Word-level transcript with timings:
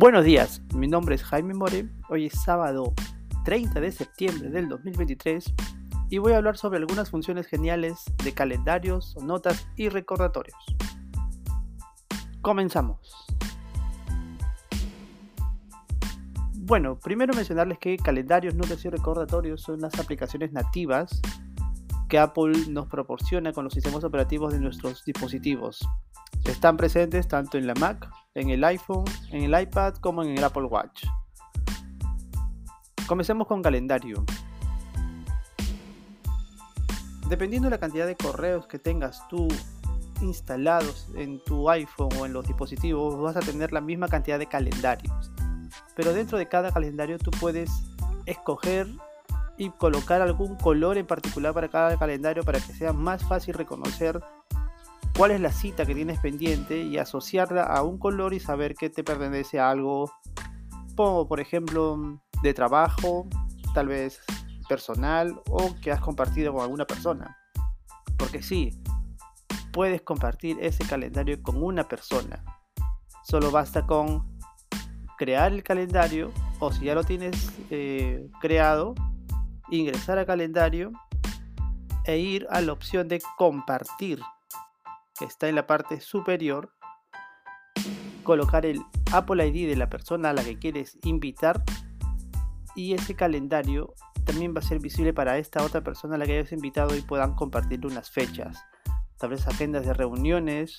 Buenos 0.00 0.24
días, 0.24 0.62
mi 0.76 0.86
nombre 0.86 1.16
es 1.16 1.24
Jaime 1.24 1.54
More, 1.54 1.88
hoy 2.08 2.26
es 2.26 2.40
sábado 2.44 2.94
30 3.44 3.80
de 3.80 3.90
septiembre 3.90 4.48
del 4.48 4.68
2023 4.68 5.52
y 6.08 6.18
voy 6.18 6.34
a 6.34 6.36
hablar 6.36 6.56
sobre 6.56 6.78
algunas 6.78 7.10
funciones 7.10 7.48
geniales 7.48 8.04
de 8.22 8.32
calendarios, 8.32 9.16
notas 9.20 9.66
y 9.74 9.88
recordatorios. 9.88 10.56
Comenzamos. 12.42 13.26
Bueno, 16.54 16.96
primero 17.00 17.34
mencionarles 17.34 17.80
que 17.80 17.96
calendarios, 17.96 18.54
notas 18.54 18.84
y 18.84 18.90
recordatorios 18.90 19.62
son 19.62 19.80
las 19.80 19.98
aplicaciones 19.98 20.52
nativas 20.52 21.20
que 22.08 22.20
Apple 22.20 22.52
nos 22.68 22.86
proporciona 22.86 23.52
con 23.52 23.64
los 23.64 23.74
sistemas 23.74 24.04
operativos 24.04 24.52
de 24.52 24.60
nuestros 24.60 25.04
dispositivos. 25.04 25.84
Están 26.44 26.76
presentes 26.76 27.26
tanto 27.26 27.58
en 27.58 27.66
la 27.66 27.74
Mac, 27.74 28.08
en 28.38 28.50
el 28.50 28.62
iPhone, 28.62 29.04
en 29.30 29.42
el 29.42 29.60
iPad 29.60 29.94
como 29.96 30.22
en 30.22 30.38
el 30.38 30.44
Apple 30.44 30.64
Watch. 30.64 31.06
Comencemos 33.06 33.46
con 33.46 33.62
calendario. 33.62 34.24
Dependiendo 37.28 37.66
de 37.66 37.70
la 37.70 37.78
cantidad 37.78 38.06
de 38.06 38.16
correos 38.16 38.66
que 38.66 38.78
tengas 38.78 39.26
tú 39.28 39.48
instalados 40.20 41.08
en 41.14 41.42
tu 41.44 41.68
iPhone 41.68 42.10
o 42.18 42.26
en 42.26 42.32
los 42.32 42.46
dispositivos, 42.46 43.18
vas 43.18 43.36
a 43.36 43.40
tener 43.40 43.72
la 43.72 43.80
misma 43.80 44.08
cantidad 44.08 44.38
de 44.38 44.46
calendarios. 44.46 45.32
Pero 45.96 46.12
dentro 46.12 46.38
de 46.38 46.46
cada 46.46 46.70
calendario 46.70 47.18
tú 47.18 47.30
puedes 47.32 47.70
escoger 48.24 48.86
y 49.56 49.70
colocar 49.70 50.22
algún 50.22 50.54
color 50.54 50.96
en 50.96 51.06
particular 51.06 51.52
para 51.52 51.68
cada 51.68 51.98
calendario 51.98 52.44
para 52.44 52.60
que 52.60 52.72
sea 52.72 52.92
más 52.92 53.24
fácil 53.24 53.54
reconocer 53.54 54.22
cuál 55.18 55.32
es 55.32 55.40
la 55.40 55.50
cita 55.50 55.84
que 55.84 55.96
tienes 55.96 56.20
pendiente 56.20 56.80
y 56.80 56.96
asociarla 56.96 57.64
a 57.64 57.82
un 57.82 57.98
color 57.98 58.34
y 58.34 58.38
saber 58.38 58.76
que 58.76 58.88
te 58.88 59.02
pertenece 59.02 59.58
a 59.58 59.68
algo, 59.68 60.12
como 60.94 61.26
por 61.26 61.40
ejemplo 61.40 62.20
de 62.40 62.54
trabajo, 62.54 63.26
tal 63.74 63.88
vez 63.88 64.20
personal 64.68 65.42
o 65.50 65.74
que 65.82 65.90
has 65.90 66.00
compartido 66.00 66.52
con 66.52 66.62
alguna 66.62 66.86
persona. 66.86 67.36
Porque 68.16 68.42
sí, 68.42 68.80
puedes 69.72 70.02
compartir 70.02 70.56
ese 70.60 70.86
calendario 70.86 71.42
con 71.42 71.60
una 71.60 71.88
persona. 71.88 72.44
Solo 73.24 73.50
basta 73.50 73.84
con 73.88 74.38
crear 75.16 75.52
el 75.52 75.64
calendario 75.64 76.30
o 76.60 76.72
si 76.72 76.84
ya 76.84 76.94
lo 76.94 77.02
tienes 77.02 77.50
eh, 77.70 78.30
creado, 78.40 78.94
ingresar 79.68 80.16
a 80.20 80.26
calendario 80.26 80.92
e 82.04 82.18
ir 82.18 82.46
a 82.50 82.60
la 82.60 82.70
opción 82.70 83.08
de 83.08 83.20
compartir 83.36 84.20
que 85.18 85.24
está 85.24 85.48
en 85.48 85.54
la 85.54 85.66
parte 85.66 86.00
superior, 86.00 86.72
colocar 88.22 88.66
el 88.66 88.80
Apple 89.12 89.46
ID 89.46 89.68
de 89.68 89.76
la 89.76 89.88
persona 89.88 90.30
a 90.30 90.32
la 90.32 90.44
que 90.44 90.58
quieres 90.58 90.98
invitar 91.02 91.62
y 92.74 92.94
ese 92.94 93.14
calendario 93.14 93.94
también 94.24 94.54
va 94.54 94.60
a 94.60 94.62
ser 94.62 94.78
visible 94.78 95.14
para 95.14 95.38
esta 95.38 95.64
otra 95.64 95.82
persona 95.82 96.14
a 96.14 96.18
la 96.18 96.26
que 96.26 96.38
hayas 96.38 96.52
invitado 96.52 96.94
y 96.94 97.00
puedan 97.00 97.34
compartir 97.34 97.84
unas 97.86 98.10
fechas, 98.10 98.62
tal 99.16 99.30
vez 99.30 99.46
agendas 99.48 99.86
de 99.86 99.94
reuniones 99.94 100.76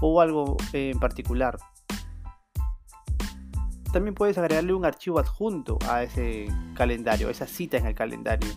o 0.00 0.20
algo 0.20 0.56
en 0.72 0.98
particular. 1.00 1.56
También 3.92 4.14
puedes 4.14 4.36
agregarle 4.36 4.74
un 4.74 4.84
archivo 4.84 5.18
adjunto 5.18 5.78
a 5.88 6.02
ese 6.02 6.48
calendario, 6.74 7.28
a 7.28 7.30
esa 7.30 7.46
cita 7.46 7.78
en 7.78 7.86
el 7.86 7.94
calendario. 7.94 8.50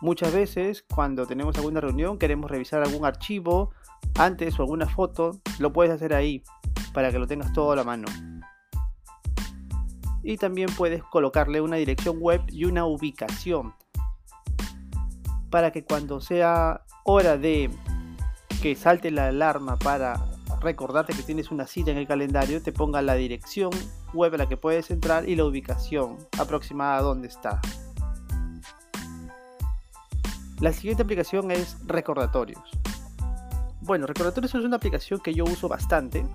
Muchas 0.00 0.32
veces 0.32 0.84
cuando 0.94 1.26
tenemos 1.26 1.56
alguna 1.56 1.80
reunión 1.80 2.18
queremos 2.18 2.50
revisar 2.50 2.82
algún 2.82 3.04
archivo 3.04 3.72
antes 4.16 4.58
o 4.58 4.62
alguna 4.62 4.86
foto, 4.86 5.40
lo 5.58 5.72
puedes 5.72 5.92
hacer 5.92 6.14
ahí 6.14 6.42
para 6.92 7.10
que 7.10 7.18
lo 7.18 7.26
tengas 7.26 7.52
todo 7.52 7.72
a 7.72 7.76
la 7.76 7.84
mano. 7.84 8.06
Y 10.22 10.36
también 10.36 10.68
puedes 10.76 11.02
colocarle 11.02 11.60
una 11.60 11.76
dirección 11.76 12.18
web 12.20 12.42
y 12.48 12.64
una 12.64 12.84
ubicación 12.86 13.74
para 15.50 15.72
que 15.72 15.84
cuando 15.84 16.20
sea 16.20 16.82
hora 17.04 17.38
de 17.38 17.70
que 18.62 18.74
salte 18.74 19.10
la 19.10 19.28
alarma 19.28 19.78
para 19.78 20.20
recordarte 20.60 21.14
que 21.14 21.22
tienes 21.22 21.50
una 21.50 21.66
cita 21.66 21.90
en 21.90 21.98
el 21.98 22.06
calendario, 22.06 22.62
te 22.62 22.72
ponga 22.72 23.02
la 23.02 23.14
dirección 23.14 23.70
web 24.12 24.34
a 24.34 24.38
la 24.38 24.48
que 24.48 24.56
puedes 24.56 24.90
entrar 24.90 25.28
y 25.28 25.36
la 25.36 25.44
ubicación 25.44 26.18
aproximada 26.38 26.98
a 26.98 27.02
donde 27.02 27.28
está. 27.28 27.60
La 30.60 30.72
siguiente 30.72 31.02
aplicación 31.04 31.50
es 31.52 31.76
recordatorios. 31.86 32.70
Bueno, 33.80 34.06
Recordatorios 34.06 34.54
es 34.54 34.64
una 34.64 34.76
aplicación 34.76 35.20
que 35.20 35.32
yo 35.32 35.44
uso 35.44 35.68
bastante 35.68 36.26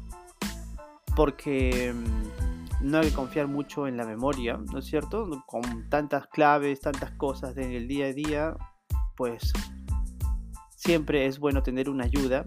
porque 1.16 1.94
mm, 1.94 2.90
no 2.90 3.00
hay 3.00 3.10
que 3.10 3.14
confiar 3.14 3.48
mucho 3.48 3.86
en 3.86 3.98
la 3.98 4.06
memoria, 4.06 4.58
¿no 4.72 4.80
es 4.80 4.86
cierto? 4.86 5.44
Con 5.46 5.90
tantas 5.90 6.28
claves, 6.28 6.80
tantas 6.80 7.12
cosas 7.12 7.54
del 7.54 7.88
día 7.88 8.08
a 8.08 8.14
día, 8.14 8.58
pues 9.18 9.52
siempre 10.76 11.26
es 11.26 11.38
bueno 11.38 11.62
tener 11.62 11.90
una 11.90 12.06
ayuda. 12.06 12.46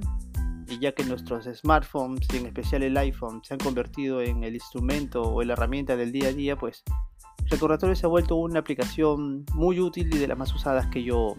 Y 0.69 0.81
ya 0.81 0.93
que 0.93 1.05
nuestros 1.05 1.45
smartphones, 1.45 2.27
y 2.33 2.39
en 2.39 2.47
especial 2.47 2.83
el 2.83 2.97
iPhone, 2.97 3.41
se 3.45 3.55
han 3.55 3.61
convertido 3.61 4.21
en 4.21 4.43
el 4.43 4.55
instrumento 4.55 5.23
o 5.23 5.43
la 5.45 5.53
herramienta 5.53 5.95
del 5.95 6.11
día 6.11 6.29
a 6.29 6.33
día, 6.33 6.57
pues 6.57 6.83
Recordatorios 7.49 8.01
se 8.01 8.07
ha 8.07 8.09
vuelto 8.09 8.35
una 8.35 8.59
aplicación 8.59 9.47
muy 9.55 9.79
útil 9.79 10.13
y 10.13 10.19
de 10.19 10.27
las 10.27 10.37
más 10.37 10.53
usadas 10.53 10.89
que 10.89 11.05
yo, 11.05 11.37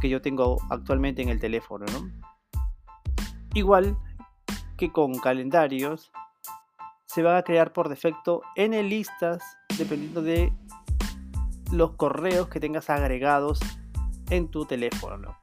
que 0.00 0.08
yo 0.08 0.20
tengo 0.20 0.58
actualmente 0.70 1.22
en 1.22 1.28
el 1.28 1.38
teléfono, 1.38 1.86
¿no? 1.92 2.10
Igual 3.54 3.96
que 4.76 4.90
con 4.90 5.14
calendarios, 5.18 6.10
se 7.06 7.22
van 7.22 7.36
a 7.36 7.42
crear 7.42 7.72
por 7.72 7.88
defecto 7.88 8.40
n 8.56 8.82
listas 8.82 9.42
dependiendo 9.76 10.22
de 10.22 10.52
los 11.72 11.92
correos 11.96 12.48
que 12.48 12.60
tengas 12.60 12.88
agregados 12.88 13.60
en 14.30 14.48
tu 14.48 14.64
teléfono. 14.64 15.36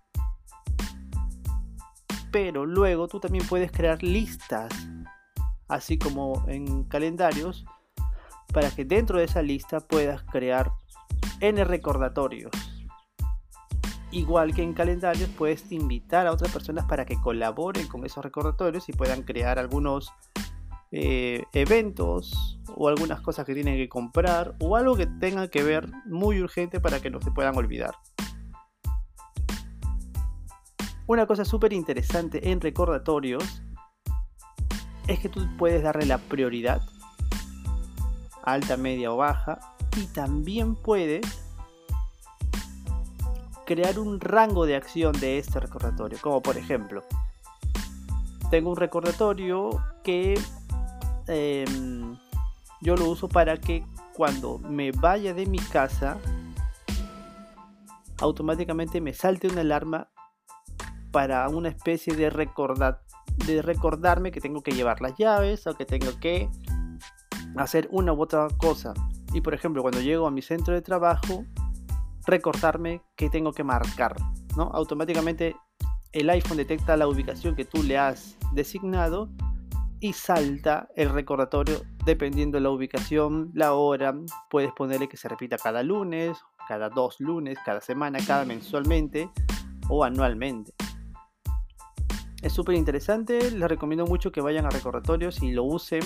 Pero 2.31 2.65
luego 2.65 3.07
tú 3.07 3.19
también 3.19 3.45
puedes 3.47 3.71
crear 3.71 4.01
listas, 4.01 4.73
así 5.67 5.97
como 5.97 6.45
en 6.47 6.83
calendarios, 6.85 7.65
para 8.53 8.71
que 8.71 8.85
dentro 8.85 9.19
de 9.19 9.25
esa 9.25 9.41
lista 9.41 9.79
puedas 9.79 10.23
crear 10.23 10.71
n 11.41 11.63
recordatorios 11.63 12.51
igual 14.11 14.53
que 14.53 14.63
en 14.63 14.73
calendarios, 14.73 15.29
puedes 15.37 15.71
invitar 15.71 16.27
a 16.27 16.31
otras 16.31 16.51
personas 16.51 16.85
para 16.85 17.05
que 17.05 17.19
colaboren 17.19 17.87
con 17.87 18.05
esos 18.05 18.23
recordatorios 18.23 18.87
y 18.89 18.93
puedan 18.93 19.23
crear 19.23 19.59
algunos 19.59 20.11
eh, 20.91 21.43
eventos 21.51 22.59
o 22.75 22.87
algunas 22.87 23.19
cosas 23.19 23.45
que 23.45 23.53
tienen 23.53 23.75
que 23.75 23.89
comprar 23.89 24.55
o 24.59 24.77
algo 24.77 24.95
que 24.95 25.05
tenga 25.05 25.49
que 25.49 25.61
ver 25.61 25.89
muy 26.05 26.41
urgente 26.41 26.79
para 26.79 27.01
que 27.01 27.09
no 27.09 27.21
se 27.21 27.31
puedan 27.31 27.57
olvidar. 27.57 27.95
Una 31.07 31.25
cosa 31.25 31.45
súper 31.45 31.73
interesante 31.73 32.51
en 32.51 32.59
recordatorios 32.59 33.61
es 35.07 35.19
que 35.19 35.29
tú 35.29 35.47
puedes 35.57 35.81
darle 35.81 36.05
la 36.05 36.17
prioridad, 36.17 36.81
alta, 38.43 38.75
media 38.75 39.11
o 39.11 39.17
baja, 39.17 39.59
y 39.95 40.05
también 40.07 40.75
puedes 40.75 41.46
crear 43.67 43.99
un 43.99 44.21
rango 44.21 44.65
de 44.65 44.77
acción 44.77 45.11
de 45.19 45.37
este 45.37 45.59
recordatorio. 45.59 46.17
Como 46.21 46.41
por 46.41 46.57
ejemplo, 46.57 47.03
tengo 48.49 48.71
un 48.71 48.77
recordatorio 48.77 49.83
que 50.03 50.39
em, 51.27 52.17
yo 52.81 52.95
lo 52.95 53.09
uso 53.09 53.27
para 53.27 53.57
que 53.57 53.83
cuando 54.15 54.57
me 54.59 54.91
vaya 54.93 55.33
de 55.33 55.45
mi 55.45 55.59
casa, 55.59 56.17
automáticamente 58.19 59.01
me 59.01 59.13
salte 59.13 59.47
una 59.49 59.61
alarma 59.61 60.07
para 61.11 61.47
una 61.49 61.67
especie 61.67 62.15
de, 62.15 62.29
recordar, 62.29 63.01
de 63.45 63.61
recordarme 63.61 64.31
que 64.31 64.39
tengo 64.39 64.63
que 64.63 64.71
llevar 64.71 65.01
las 65.01 65.17
llaves 65.17 65.67
o 65.67 65.75
que 65.75 65.85
tengo 65.85 66.17
que 66.21 66.49
hacer 67.57 67.89
una 67.91 68.13
u 68.13 68.21
otra 68.21 68.47
cosa. 68.57 68.93
Y 69.33 69.41
por 69.41 69.53
ejemplo, 69.53 69.81
cuando 69.81 69.99
llego 69.99 70.25
a 70.25 70.31
mi 70.31 70.41
centro 70.41 70.73
de 70.73 70.81
trabajo, 70.81 71.43
recordarme 72.27 73.01
que 73.15 73.29
tengo 73.29 73.53
que 73.53 73.63
marcar. 73.63 74.15
¿no? 74.55 74.69
Automáticamente 74.73 75.55
el 76.11 76.29
iPhone 76.29 76.57
detecta 76.57 76.97
la 76.97 77.07
ubicación 77.07 77.55
que 77.55 77.65
tú 77.65 77.81
le 77.81 77.97
has 77.97 78.37
designado 78.53 79.29
y 79.99 80.13
salta 80.13 80.87
el 80.95 81.09
recordatorio 81.09 81.81
dependiendo 82.05 82.57
de 82.57 82.61
la 82.61 82.69
ubicación, 82.69 83.51
la 83.53 83.73
hora. 83.73 84.13
Puedes 84.49 84.71
ponerle 84.73 85.07
que 85.07 85.17
se 85.17 85.27
repita 85.27 85.57
cada 85.57 85.81
lunes, 85.81 86.37
cada 86.67 86.89
dos 86.89 87.15
lunes, 87.19 87.57
cada 87.65 87.81
semana, 87.81 88.19
cada 88.25 88.45
mensualmente 88.45 89.29
o 89.89 90.03
anualmente. 90.03 90.73
Es 92.41 92.53
súper 92.53 92.75
interesante, 92.75 93.51
les 93.51 93.67
recomiendo 93.67 94.05
mucho 94.05 94.31
que 94.31 94.41
vayan 94.41 94.65
a 94.65 94.69
recordatorios 94.69 95.41
y 95.41 95.51
lo 95.51 95.63
usen 95.63 96.01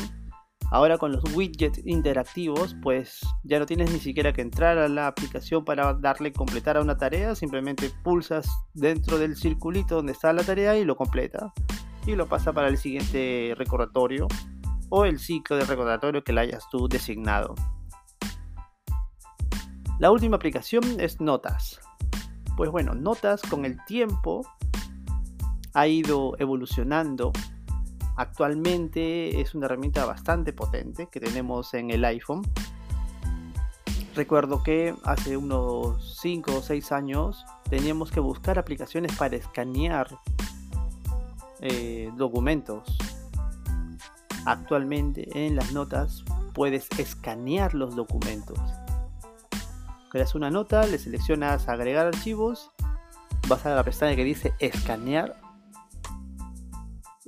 Ahora 0.71 0.97
con 0.97 1.12
los 1.12 1.21
widgets 1.35 1.85
interactivos, 1.85 2.77
pues 2.81 3.19
ya 3.44 3.59
no 3.59 3.65
tienes 3.65 3.91
ni 3.91 4.00
siquiera 4.00 4.31
que 4.31 4.41
entrar 4.41 4.77
a 4.77 4.88
la 4.88 5.07
aplicación 5.07 5.65
para 5.65 5.94
darle 5.94 6.31
completar 6.31 6.77
a 6.77 6.81
una 6.81 6.97
tarea, 6.97 7.35
simplemente 7.35 7.91
pulsas 8.03 8.47
dentro 8.73 9.19
del 9.19 9.35
circulito 9.35 9.95
donde 9.95 10.13
está 10.13 10.31
la 10.31 10.44
tarea 10.44 10.77
y 10.77 10.85
lo 10.85 10.95
completa 10.95 11.53
y 12.07 12.15
lo 12.15 12.27
pasa 12.27 12.53
para 12.53 12.69
el 12.69 12.77
siguiente 12.77 13.53
recordatorio 13.57 14.29
o 14.88 15.03
el 15.03 15.19
ciclo 15.19 15.57
de 15.57 15.65
recordatorio 15.65 16.23
que 16.23 16.31
le 16.31 16.39
hayas 16.39 16.63
tú 16.71 16.88
designado. 16.88 17.53
La 20.00 20.09
última 20.09 20.38
aplicación 20.38 20.83
es 21.01 21.19
Notas. 21.19 21.81
Pues 22.56 22.71
bueno, 22.71 22.94
Notas 22.94 23.41
con 23.41 23.65
el 23.65 23.77
tiempo 23.85 24.41
ha 25.73 25.88
ido 25.88 26.33
evolucionando. 26.39 27.33
Actualmente 28.16 29.42
es 29.42 29.56
una 29.56 29.66
herramienta 29.66 30.06
bastante 30.06 30.54
potente 30.54 31.08
que 31.12 31.19
tenemos 31.19 31.74
en 31.74 31.92
el 31.92 32.04
iPhone. 32.06 32.42
Recuerdo 34.16 34.62
que 34.62 34.94
hace 35.04 35.38
unos 35.38 36.19
5 36.22 36.58
o 36.58 36.62
6 36.62 36.92
años 36.92 37.46
teníamos 37.69 38.12
que 38.12 38.19
buscar 38.19 38.60
aplicaciones 38.60 39.16
para 39.16 39.38
escanear 39.38 40.19
eh, 41.62 42.12
documentos. 42.18 42.98
Actualmente 44.46 45.30
en 45.34 45.56
las 45.56 45.72
notas 45.72 46.25
puedes 46.54 46.90
escanear 46.98 47.74
los 47.74 47.96
documentos. 47.96 48.60
Creas 50.10 50.36
una 50.36 50.50
nota, 50.50 50.86
le 50.88 50.98
seleccionas 50.98 51.69
agregar 51.69 52.07
archivos, 52.07 52.72
vas 53.48 53.66
a 53.66 53.74
la 53.74 53.84
pestaña 53.84 54.16
que 54.18 54.25
dice 54.25 54.54
escanear 54.60 55.38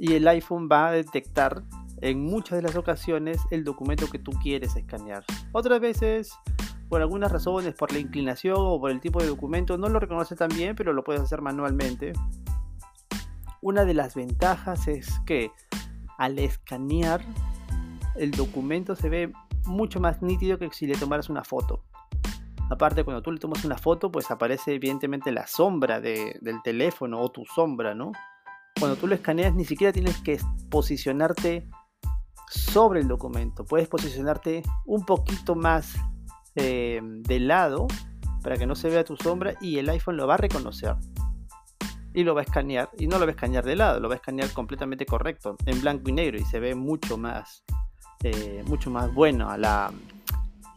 y 0.03 0.15
el 0.15 0.27
iPhone 0.27 0.67
va 0.69 0.87
a 0.87 0.91
detectar 0.91 1.63
en 2.01 2.25
muchas 2.25 2.57
de 2.57 2.63
las 2.63 2.75
ocasiones 2.75 3.39
el 3.51 3.63
documento 3.63 4.09
que 4.09 4.19
tú 4.19 4.31
quieres 4.31 4.75
escanear. 4.75 5.23
Otras 5.53 5.79
veces, 5.79 6.33
por 6.89 7.01
algunas 7.01 7.31
razones, 7.31 7.73
por 7.73 7.93
la 7.93 7.99
inclinación 7.99 8.57
o 8.59 8.81
por 8.81 8.91
el 8.91 8.99
tipo 8.99 9.21
de 9.21 9.27
documento, 9.27 9.77
no 9.77 9.87
lo 9.87 10.01
reconoce 10.01 10.35
tan 10.35 10.49
bien, 10.49 10.75
pero 10.75 10.91
lo 10.91 11.05
puedes 11.05 11.21
hacer 11.21 11.41
manualmente. 11.41 12.11
Una 13.61 13.85
de 13.85 13.93
las 13.93 14.13
ventajas 14.13 14.89
es 14.89 15.21
que 15.25 15.51
al 16.17 16.37
escanear 16.37 17.21
el 18.17 18.31
documento 18.31 18.97
se 18.97 19.07
ve 19.07 19.31
mucho 19.63 20.01
más 20.01 20.21
nítido 20.21 20.59
que 20.59 20.69
si 20.73 20.85
le 20.85 20.97
tomaras 20.97 21.29
una 21.29 21.45
foto. 21.45 21.81
Aparte, 22.69 23.05
cuando 23.05 23.21
tú 23.21 23.31
le 23.31 23.39
tomas 23.39 23.63
una 23.63 23.77
foto, 23.77 24.11
pues 24.11 24.29
aparece 24.31 24.73
evidentemente 24.73 25.31
la 25.31 25.47
sombra 25.47 26.01
del 26.01 26.61
teléfono 26.61 27.21
o 27.21 27.31
tu 27.31 27.45
sombra, 27.45 27.95
¿no? 27.95 28.11
Cuando 28.79 28.97
tú 28.97 29.07
lo 29.07 29.15
escaneas, 29.15 29.53
ni 29.53 29.65
siquiera 29.65 29.93
tienes 29.93 30.17
que 30.19 30.39
posicionarte 30.69 31.67
sobre 32.49 32.99
el 32.99 33.07
documento. 33.07 33.65
Puedes 33.65 33.87
posicionarte 33.87 34.63
un 34.85 35.05
poquito 35.05 35.55
más 35.55 35.95
eh, 36.55 37.01
de 37.01 37.39
lado 37.39 37.87
para 38.43 38.57
que 38.57 38.67
no 38.67 38.75
se 38.75 38.89
vea 38.89 39.03
tu 39.03 39.15
sombra 39.15 39.55
y 39.61 39.77
el 39.77 39.89
iPhone 39.89 40.17
lo 40.17 40.27
va 40.27 40.35
a 40.35 40.37
reconocer 40.37 40.95
y 42.13 42.23
lo 42.23 42.35
va 42.35 42.41
a 42.41 42.43
escanear 42.43 42.89
y 42.97 43.07
no 43.07 43.17
lo 43.17 43.25
va 43.25 43.31
a 43.31 43.35
escanear 43.35 43.65
de 43.65 43.75
lado, 43.75 43.99
lo 43.99 44.07
va 44.07 44.15
a 44.15 44.17
escanear 44.17 44.51
completamente 44.51 45.05
correcto, 45.05 45.55
en 45.65 45.81
blanco 45.81 46.09
y 46.09 46.13
negro 46.13 46.37
y 46.37 46.45
se 46.45 46.59
ve 46.59 46.75
mucho 46.75 47.17
más, 47.17 47.63
eh, 48.23 48.63
mucho 48.67 48.91
más 48.91 49.11
bueno 49.13 49.49
a 49.49 49.57
la, 49.57 49.91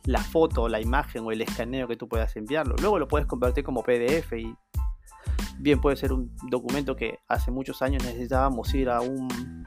la 0.04 0.20
foto, 0.20 0.68
la 0.68 0.80
imagen 0.80 1.24
o 1.24 1.32
el 1.32 1.42
escaneo 1.42 1.88
que 1.88 1.96
tú 1.96 2.08
puedas 2.08 2.34
enviarlo. 2.36 2.76
Luego 2.80 2.98
lo 2.98 3.08
puedes 3.08 3.26
convertir 3.26 3.64
como 3.64 3.82
PDF 3.82 4.32
y 4.32 4.54
bien 5.58 5.80
puede 5.80 5.96
ser 5.96 6.12
un 6.12 6.34
documento 6.50 6.96
que 6.96 7.18
hace 7.28 7.50
muchos 7.50 7.82
años 7.82 8.04
necesitábamos 8.04 8.72
ir 8.74 8.88
a 8.88 9.00
un 9.00 9.66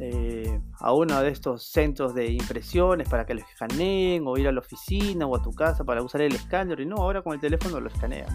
eh, 0.00 0.60
a 0.80 0.92
uno 0.92 1.20
de 1.20 1.28
estos 1.28 1.68
centros 1.70 2.14
de 2.14 2.32
impresiones 2.32 3.08
para 3.08 3.24
que 3.24 3.34
lo 3.34 3.40
escaneen 3.40 4.24
o 4.26 4.36
ir 4.36 4.48
a 4.48 4.52
la 4.52 4.58
oficina 4.58 5.24
o 5.24 5.36
a 5.36 5.42
tu 5.42 5.52
casa 5.52 5.84
para 5.84 6.02
usar 6.02 6.22
el 6.22 6.34
escáner 6.34 6.80
y 6.80 6.86
no, 6.86 6.96
ahora 6.96 7.22
con 7.22 7.32
el 7.32 7.40
teléfono 7.40 7.78
lo 7.78 7.88
escaneas. 7.88 8.32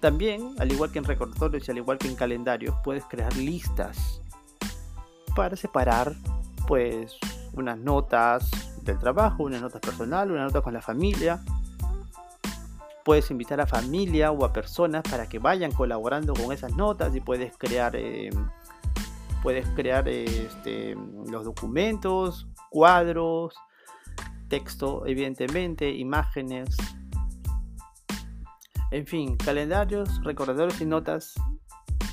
También, 0.00 0.56
al 0.58 0.72
igual 0.72 0.90
que 0.90 0.98
en 0.98 1.04
recordatorios 1.04 1.68
y 1.68 1.70
al 1.70 1.78
igual 1.78 1.96
que 1.98 2.08
en 2.08 2.16
calendarios, 2.16 2.74
puedes 2.82 3.04
crear 3.04 3.34
listas 3.36 4.20
para 5.36 5.54
separar 5.54 6.12
pues 6.66 7.16
unas 7.52 7.78
notas 7.78 8.50
del 8.82 8.98
trabajo, 8.98 9.44
unas 9.44 9.62
notas 9.62 9.80
personales, 9.80 10.32
una 10.32 10.44
nota 10.44 10.60
con 10.60 10.74
la 10.74 10.82
familia. 10.82 11.40
Puedes 13.04 13.30
invitar 13.30 13.60
a 13.60 13.66
familia 13.66 14.30
o 14.30 14.44
a 14.44 14.52
personas 14.52 15.02
para 15.02 15.28
que 15.28 15.38
vayan 15.38 15.72
colaborando 15.72 16.34
con 16.34 16.52
esas 16.52 16.74
notas 16.76 17.14
y 17.16 17.20
puedes 17.20 17.56
crear 17.56 17.96
eh, 17.96 18.30
puedes 19.42 19.68
crear 19.70 20.08
este, 20.08 20.94
los 21.26 21.44
documentos, 21.44 22.46
cuadros, 22.70 23.54
texto, 24.48 25.04
evidentemente, 25.06 25.90
imágenes, 25.90 26.76
en 28.92 29.06
fin, 29.06 29.36
calendarios, 29.36 30.22
recordadores 30.22 30.80
y 30.80 30.84
notas 30.84 31.34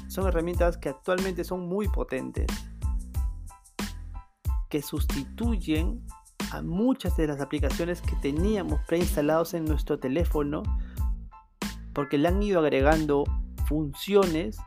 son 0.08 0.28
herramientas 0.28 0.78
que 0.78 0.90
actualmente 0.90 1.44
son 1.44 1.68
muy 1.68 1.88
potentes, 1.90 2.48
que 4.70 4.82
sustituyen 4.82 6.06
a 6.52 6.62
muchas 6.62 7.16
de 7.18 7.28
las 7.28 7.42
aplicaciones 7.42 8.02
que 8.02 8.16
teníamos 8.18 8.80
preinstalados 8.88 9.54
en 9.54 9.66
nuestro 9.66 10.00
teléfono 10.00 10.64
porque 11.94 12.18
le 12.18 12.28
han 12.28 12.42
ido 12.42 12.60
agregando 12.60 13.24
funciones 13.68 14.58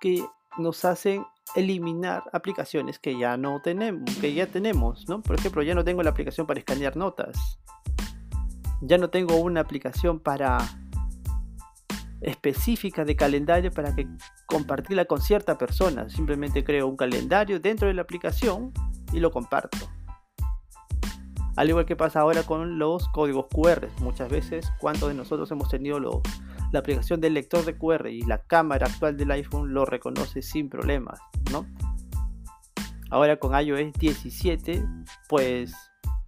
que 0.00 0.24
nos 0.58 0.84
hacen 0.84 1.24
eliminar 1.54 2.22
aplicaciones 2.32 2.98
que 2.98 3.18
ya 3.18 3.36
no 3.36 3.60
tenemos, 3.62 4.02
que 4.20 4.32
ya 4.34 4.46
tenemos, 4.46 5.08
¿no? 5.08 5.22
Por 5.22 5.36
ejemplo, 5.36 5.62
ya 5.62 5.74
no 5.74 5.84
tengo 5.84 6.02
la 6.02 6.10
aplicación 6.10 6.46
para 6.46 6.60
escanear 6.60 6.96
notas. 6.96 7.58
Ya 8.80 8.98
no 8.98 9.10
tengo 9.10 9.36
una 9.36 9.60
aplicación 9.60 10.18
para 10.20 10.58
específica 12.20 13.04
de 13.04 13.16
calendario 13.16 13.70
para 13.70 13.94
que 13.94 14.06
compartirla 14.46 15.04
con 15.04 15.20
cierta 15.20 15.58
persona. 15.58 16.08
Simplemente 16.08 16.64
creo 16.64 16.86
un 16.86 16.96
calendario 16.96 17.60
dentro 17.60 17.88
de 17.88 17.94
la 17.94 18.02
aplicación 18.02 18.72
y 19.12 19.20
lo 19.20 19.30
comparto. 19.30 19.91
Al 21.56 21.68
igual 21.68 21.84
que 21.84 21.96
pasa 21.96 22.20
ahora 22.20 22.44
con 22.44 22.78
los 22.78 23.08
códigos 23.08 23.46
QR. 23.48 23.88
Muchas 24.00 24.30
veces, 24.30 24.72
¿cuántos 24.80 25.08
de 25.08 25.14
nosotros 25.14 25.50
hemos 25.50 25.68
tenido 25.68 26.00
la 26.00 26.78
aplicación 26.78 27.20
del 27.20 27.34
lector 27.34 27.64
de 27.64 27.76
QR 27.76 28.08
y 28.08 28.22
la 28.22 28.38
cámara 28.38 28.86
actual 28.86 29.16
del 29.16 29.30
iPhone 29.32 29.74
lo 29.74 29.84
reconoce 29.84 30.40
sin 30.40 30.70
problemas? 30.70 31.20
¿no? 31.50 31.66
Ahora 33.10 33.36
con 33.36 33.54
iOS 33.54 33.92
17, 33.98 34.82
pues 35.28 35.74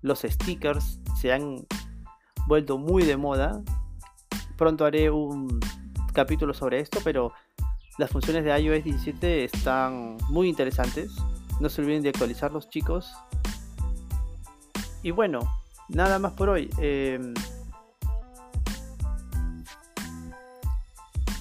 los 0.02 0.20
stickers 0.20 1.00
se 1.18 1.32
han 1.32 1.66
vuelto 2.46 2.76
muy 2.76 3.04
de 3.04 3.16
moda. 3.16 3.62
Pronto 4.58 4.84
haré 4.84 5.10
un 5.10 5.58
capítulo 6.12 6.52
sobre 6.52 6.80
esto, 6.80 6.98
pero 7.02 7.32
las 7.96 8.10
funciones 8.10 8.44
de 8.44 8.60
iOS 8.60 8.84
17 8.84 9.44
están 9.44 10.18
muy 10.28 10.50
interesantes. 10.50 11.10
No 11.60 11.70
se 11.70 11.80
olviden 11.80 12.02
de 12.02 12.10
actualizarlos, 12.10 12.68
chicos. 12.68 13.14
Y 15.04 15.12
bueno, 15.12 15.38
nada 15.88 16.18
más 16.18 16.32
por 16.32 16.48
hoy. 16.48 16.68
Em, 16.78 17.32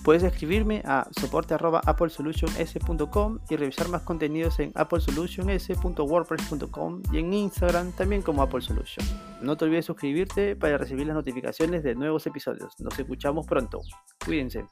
puedes 0.04 0.22
escribirme 0.22 0.84
a 0.86 1.08
soporte.applesolutions.com 1.18 3.40
y 3.50 3.56
revisar 3.56 3.88
más 3.88 4.02
contenidos 4.02 4.60
en 4.60 4.74
applesolutions.wordpress.com 4.76 7.04
y 7.14 7.20
en 7.20 7.34
Instagram 7.34 7.94
también 7.94 8.22
como 8.22 8.42
Apple 8.42 8.60
Solution. 8.60 9.08
No 9.42 9.56
te 9.56 9.64
olvides 9.64 9.86
suscribirte 9.86 10.58
para 10.58 10.78
recibir 10.78 11.08
las 11.08 11.16
notificaciones 11.16 11.84
de 11.84 11.96
nuevos 11.96 12.28
episodios. 12.28 12.74
Nos 12.80 13.00
escuchamos 13.00 13.48
pronto. 13.48 13.80
Cuídense. 14.26 14.66